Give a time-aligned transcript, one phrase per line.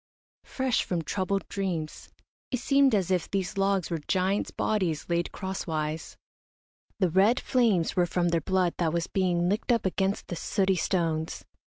[0.45, 2.09] Fresh from troubled dreams,
[2.49, 6.17] it seemed as if these logs were giants' bodies laid crosswise.
[6.97, 10.75] The red flames were from their blood that was being licked up against the sooty
[10.75, 11.45] stones.